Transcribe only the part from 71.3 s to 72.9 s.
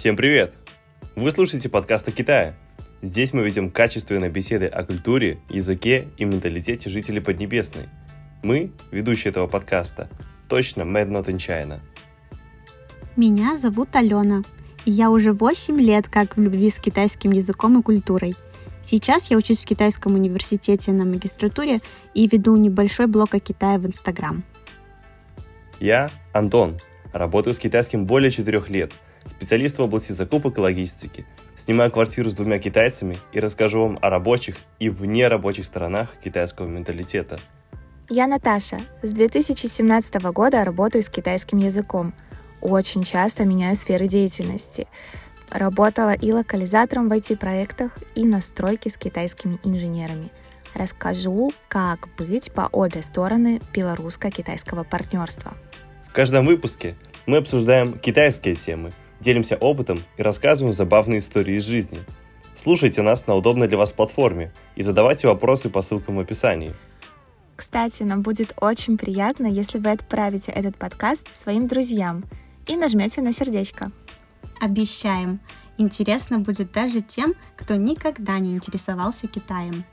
своим друзьям и